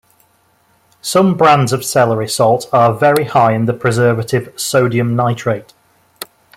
Some 1.03 1.35
brands 1.37 1.71
of 1.71 1.85
celery 1.85 2.27
salt 2.27 2.67
are 2.73 2.91
very 2.91 3.23
high 3.25 3.53
in 3.53 3.65
the 3.65 3.73
preservative 3.75 4.51
sodium 4.59 5.15
nitrate. 5.15 5.73